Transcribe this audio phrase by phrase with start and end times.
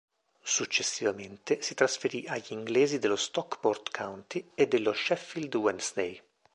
[0.41, 6.19] Successivamente si trasferì agli inglesi dello Stockport County e dello Sheffield Wednesday.